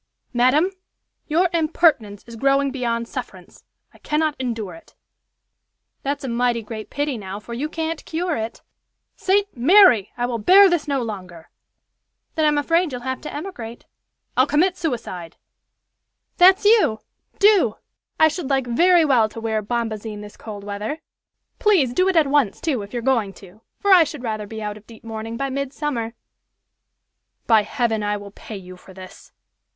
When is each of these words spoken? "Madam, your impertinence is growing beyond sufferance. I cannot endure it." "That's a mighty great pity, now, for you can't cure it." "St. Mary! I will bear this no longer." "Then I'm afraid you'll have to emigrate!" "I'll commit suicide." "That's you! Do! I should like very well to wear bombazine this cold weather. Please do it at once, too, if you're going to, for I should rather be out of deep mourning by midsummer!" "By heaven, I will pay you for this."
"Madam, 0.33 0.71
your 1.27 1.47
impertinence 1.53 2.23
is 2.25 2.35
growing 2.35 2.71
beyond 2.71 3.07
sufferance. 3.07 3.65
I 3.93 3.99
cannot 3.99 4.35
endure 4.39 4.73
it." 4.73 4.95
"That's 6.01 6.23
a 6.23 6.27
mighty 6.27 6.63
great 6.63 6.89
pity, 6.89 7.19
now, 7.19 7.39
for 7.39 7.53
you 7.53 7.69
can't 7.69 8.03
cure 8.03 8.35
it." 8.35 8.63
"St. 9.15 9.55
Mary! 9.55 10.11
I 10.17 10.25
will 10.25 10.39
bear 10.39 10.71
this 10.71 10.87
no 10.87 11.03
longer." 11.03 11.51
"Then 12.33 12.45
I'm 12.45 12.57
afraid 12.57 12.91
you'll 12.91 13.01
have 13.03 13.21
to 13.21 13.31
emigrate!" 13.31 13.85
"I'll 14.35 14.47
commit 14.47 14.75
suicide." 14.75 15.37
"That's 16.37 16.65
you! 16.65 17.01
Do! 17.37 17.75
I 18.19 18.27
should 18.27 18.49
like 18.49 18.65
very 18.65 19.05
well 19.05 19.29
to 19.29 19.39
wear 19.39 19.61
bombazine 19.61 20.21
this 20.21 20.35
cold 20.35 20.63
weather. 20.63 20.97
Please 21.59 21.93
do 21.93 22.07
it 22.09 22.15
at 22.15 22.25
once, 22.25 22.59
too, 22.59 22.81
if 22.81 22.91
you're 22.91 23.03
going 23.03 23.33
to, 23.33 23.61
for 23.77 23.91
I 23.93 24.03
should 24.03 24.23
rather 24.23 24.47
be 24.47 24.63
out 24.63 24.77
of 24.77 24.87
deep 24.87 25.03
mourning 25.03 25.37
by 25.37 25.51
midsummer!" 25.51 26.15
"By 27.45 27.61
heaven, 27.61 28.01
I 28.01 28.17
will 28.17 28.31
pay 28.31 28.57
you 28.57 28.75
for 28.77 28.95
this." 28.95 29.31